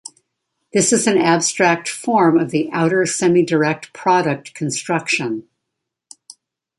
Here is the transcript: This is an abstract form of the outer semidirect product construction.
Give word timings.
This 0.73 0.91
is 0.91 1.05
an 1.05 1.19
abstract 1.19 1.87
form 1.87 2.39
of 2.39 2.49
the 2.49 2.71
outer 2.71 3.03
semidirect 3.03 3.93
product 3.93 4.55
construction. 4.55 5.47